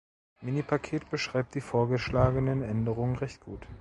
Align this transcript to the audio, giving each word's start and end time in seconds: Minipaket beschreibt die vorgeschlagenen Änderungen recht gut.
Minipaket 0.41 1.09
beschreibt 1.11 1.53
die 1.53 1.61
vorgeschlagenen 1.61 2.63
Änderungen 2.63 3.17
recht 3.17 3.39
gut. 3.41 3.67